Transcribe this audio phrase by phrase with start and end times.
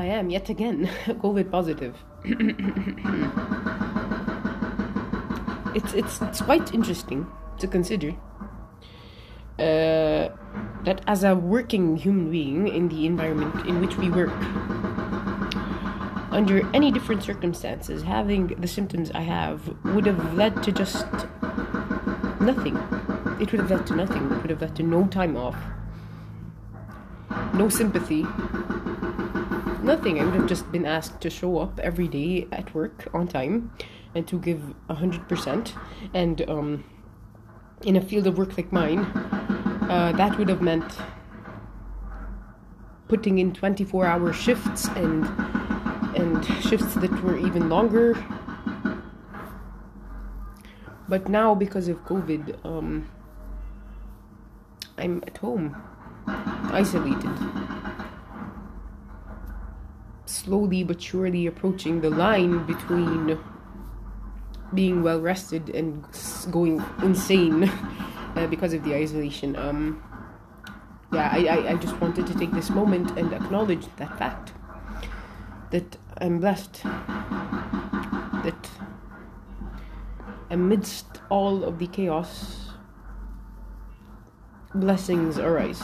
[0.00, 1.94] I am yet again COVID positive.
[5.74, 7.26] it's it's it's quite interesting
[7.58, 8.16] to consider
[9.58, 10.32] uh,
[10.84, 14.32] that as a working human being in the environment in which we work,
[16.32, 21.04] under any different circumstances, having the symptoms I have would have led to just
[22.40, 22.76] nothing.
[23.38, 24.32] It would have led to nothing.
[24.32, 25.56] It would have led to no time off,
[27.52, 28.24] no sympathy,
[29.90, 30.20] nothing.
[30.20, 33.72] I would have just been asked to show up every day at work on time
[34.14, 35.72] and to give 100%.
[36.14, 36.84] And um,
[37.82, 39.00] in a field of work like mine,
[39.90, 40.96] uh, that would have meant
[43.08, 45.24] putting in 24 hour shifts and
[46.14, 48.14] and shifts that were even longer
[51.08, 53.08] but now because of covid um,
[54.98, 55.76] i'm at home
[56.72, 57.59] isolated
[60.26, 63.38] slowly but surely approaching the line between
[64.72, 66.04] being well rested and
[66.50, 67.64] going insane
[68.36, 69.56] uh, because of the isolation.
[69.56, 70.02] Um,
[71.12, 74.52] yeah, I, I, I just wanted to take this moment and acknowledge that fact
[75.70, 78.70] that I'm blessed, that
[80.50, 82.70] amidst all of the chaos,
[84.74, 85.82] blessings arise.